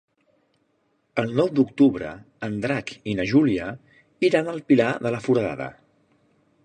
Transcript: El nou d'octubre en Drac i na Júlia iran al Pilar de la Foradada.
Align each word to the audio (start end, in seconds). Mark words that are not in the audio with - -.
El 1.23 1.33
nou 1.39 1.51
d'octubre 1.59 2.13
en 2.47 2.55
Drac 2.63 2.91
i 3.13 3.15
na 3.19 3.27
Júlia 3.33 3.69
iran 4.31 4.51
al 4.55 4.61
Pilar 4.73 4.89
de 5.05 5.13
la 5.17 5.21
Foradada. 5.29 5.69